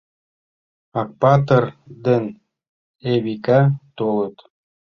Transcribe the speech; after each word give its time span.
Акпатыр 1.01 1.65
ден 2.05 2.23
Эвика 3.13 3.61
толыт. 3.97 4.35